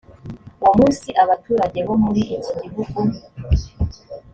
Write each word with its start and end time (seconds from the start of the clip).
uwo 0.61 0.71
munsi 0.79 1.07
abaturage 1.23 1.79
bo 1.87 1.95
muri 2.03 2.21
iki 2.37 2.53
gihugu 2.75 3.01